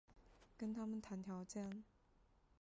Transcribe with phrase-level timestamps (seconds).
[0.57, 1.83] 跟他们谈条件